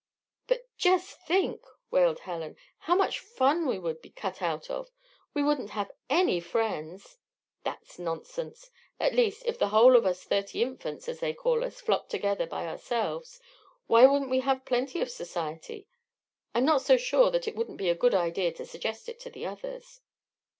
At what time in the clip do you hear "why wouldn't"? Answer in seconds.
13.85-14.31